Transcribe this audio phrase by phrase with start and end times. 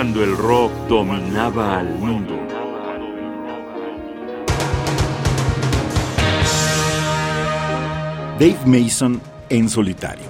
[0.00, 2.34] cuando el rock dominaba al mundo.
[8.38, 10.24] Dave Mason en solitario.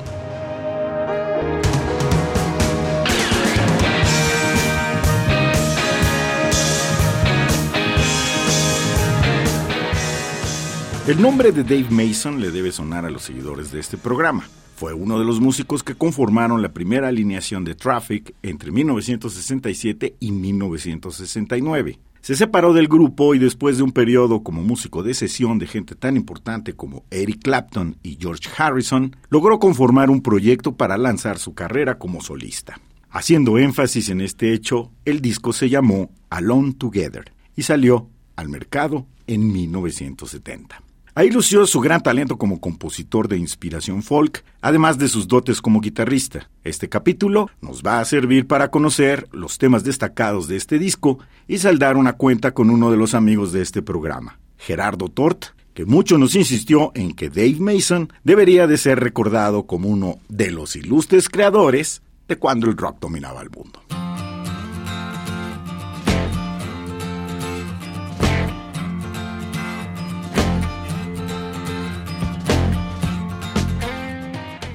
[11.06, 14.48] El nombre de Dave Mason le debe sonar a los seguidores de este programa.
[14.80, 20.32] Fue uno de los músicos que conformaron la primera alineación de Traffic entre 1967 y
[20.32, 21.98] 1969.
[22.22, 25.94] Se separó del grupo y después de un periodo como músico de sesión de gente
[25.96, 31.52] tan importante como Eric Clapton y George Harrison, logró conformar un proyecto para lanzar su
[31.52, 32.80] carrera como solista.
[33.10, 39.06] Haciendo énfasis en este hecho, el disco se llamó Alone Together y salió al mercado
[39.26, 40.80] en 1970.
[41.14, 45.80] Ahí lució su gran talento como compositor de inspiración folk, además de sus dotes como
[45.80, 46.48] guitarrista.
[46.62, 51.58] Este capítulo nos va a servir para conocer los temas destacados de este disco y
[51.58, 56.16] saldar una cuenta con uno de los amigos de este programa, Gerardo Tort, que mucho
[56.16, 61.28] nos insistió en que Dave Mason debería de ser recordado como uno de los ilustres
[61.28, 63.82] creadores de cuando el rock dominaba el mundo.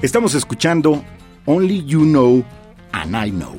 [0.02, 1.02] Estamos escuchando
[1.46, 2.44] Only You Know
[2.92, 3.56] and I Know.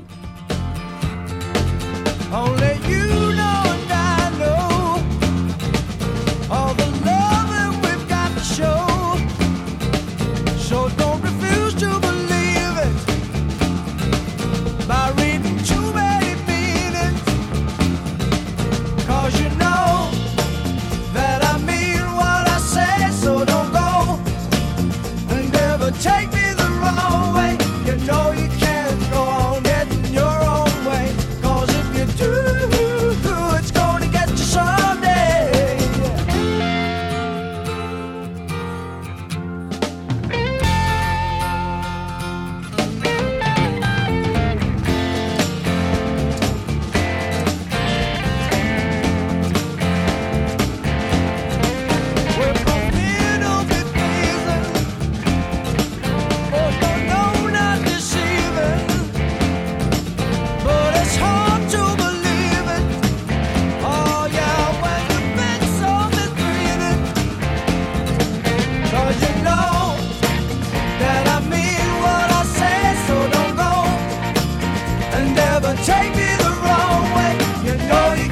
[75.59, 77.33] Never take me the wrong way,
[77.65, 78.26] you know you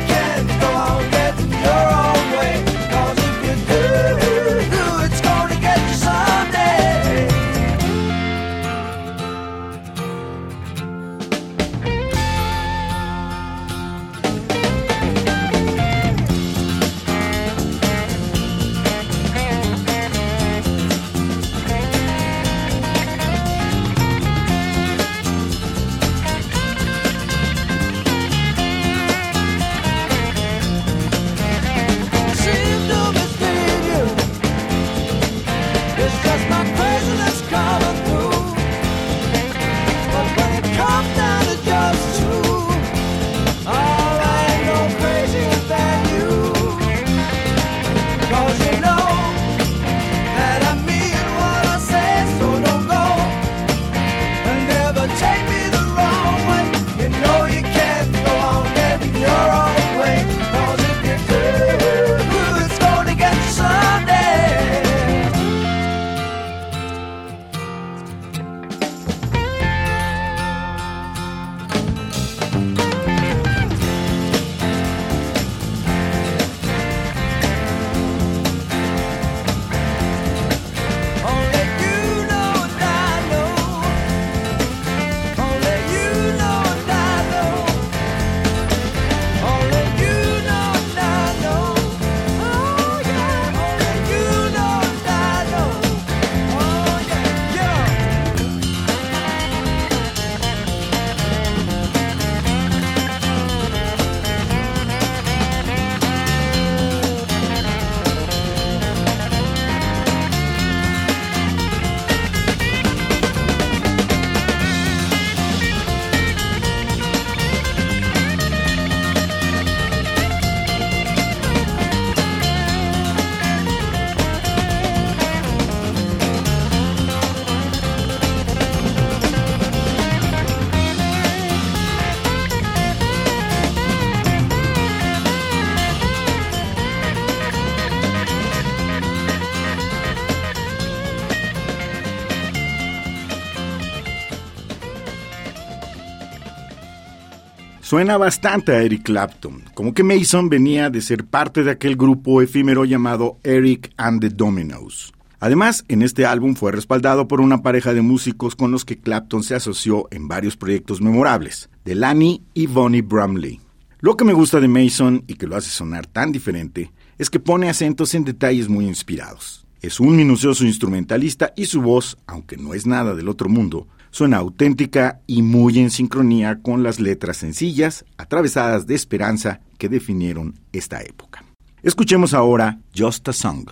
[147.86, 152.42] Suena bastante a Eric Clapton, como que Mason venía de ser parte de aquel grupo
[152.42, 155.14] efímero llamado Eric and the Dominoes.
[155.40, 159.44] Además, en este álbum fue respaldado por una pareja de músicos con los que Clapton
[159.44, 163.62] se asoció en varios proyectos memorables, Delaney y Bonnie Bramley.
[164.00, 167.40] Lo que me gusta de Mason y que lo hace sonar tan diferente es que
[167.40, 169.68] pone acentos en detalles muy inspirados.
[169.84, 174.38] Es un minucioso instrumentalista y su voz, aunque no es nada del otro mundo, suena
[174.38, 181.02] auténtica y muy en sincronía con las letras sencillas, atravesadas de esperanza que definieron esta
[181.02, 181.44] época.
[181.84, 183.68] Escuchemos ahora Just a Song.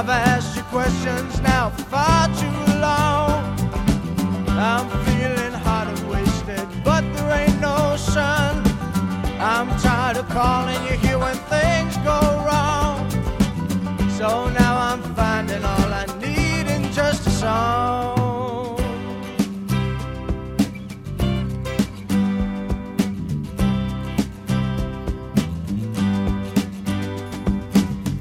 [0.00, 3.44] I've asked you questions now for far too long.
[4.48, 8.64] I'm feeling hot and wasted, but there ain't no sun.
[9.38, 13.10] I'm tired of calling you here when things go wrong.
[14.16, 18.78] So now I'm finding all I need in just a song.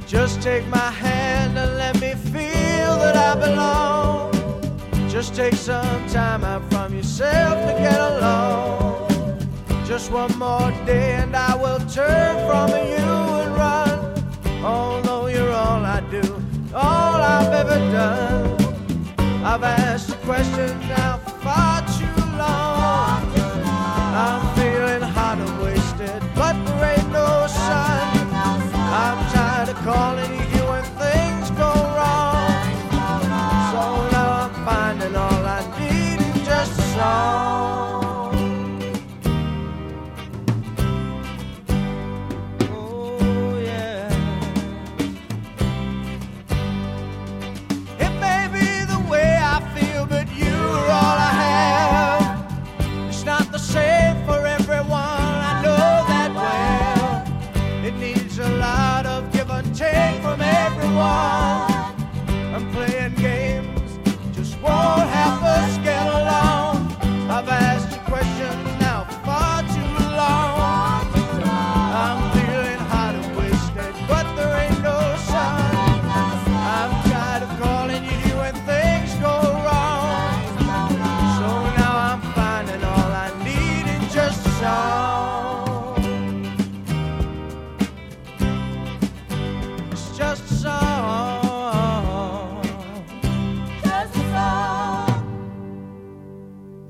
[0.06, 1.19] Just take my hand
[3.36, 4.32] Belong.
[5.10, 9.08] Just take some time out from yourself to get along.
[9.86, 13.10] Just one more day and I will turn from you
[13.42, 14.64] and run.
[14.64, 16.24] Although you're all I do,
[16.74, 18.58] all I've ever done.
[19.44, 21.29] I've asked you questions now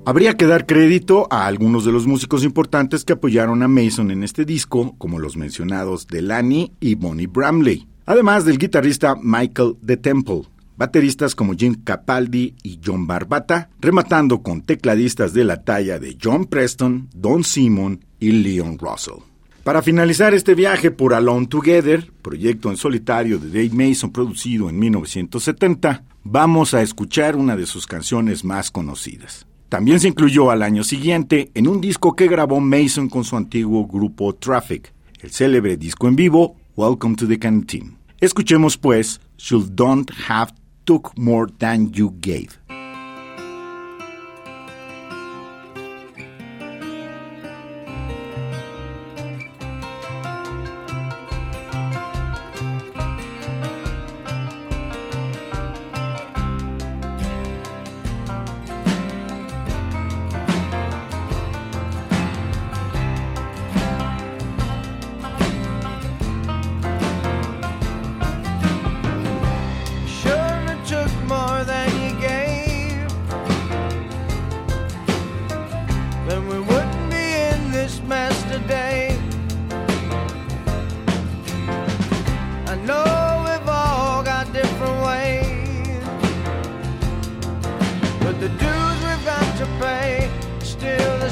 [0.10, 4.24] Habría que dar crédito a algunos de los músicos importantes que apoyaron a Mason en
[4.24, 10.46] este disco, como los mencionados Delaney y Bonnie Bramley, además del guitarrista Michael De Temple,
[10.78, 16.46] bateristas como Jim Capaldi y John Barbata, rematando con tecladistas de la talla de John
[16.46, 19.22] Preston, Don Simon y Leon Russell.
[19.64, 24.80] Para finalizar este viaje por Alone Together, proyecto en solitario de Dave Mason producido en
[24.80, 29.46] 1970, vamos a escuchar una de sus canciones más conocidas.
[29.70, 33.86] También se incluyó al año siguiente en un disco que grabó Mason con su antiguo
[33.86, 37.96] grupo Traffic, el célebre disco en vivo Welcome to the Canteen.
[38.20, 40.54] Escuchemos pues Should Don't Have
[40.86, 42.79] Took More Than You Gave.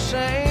[0.08, 0.47] same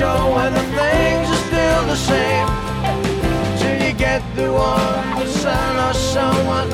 [0.00, 2.48] show whether things are still the same.
[3.58, 6.70] Till you get the one, the son or someone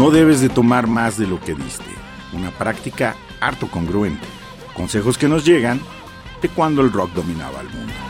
[0.00, 1.94] No debes de tomar más de lo que diste.
[2.32, 4.26] Una práctica harto congruente.
[4.74, 5.78] Consejos que nos llegan
[6.40, 8.09] de cuando el rock dominaba el mundo.